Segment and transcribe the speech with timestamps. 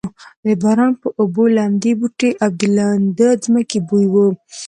[0.45, 4.15] د باران په اوبو لمدې بوټې او د لوندې ځمکې بوی و.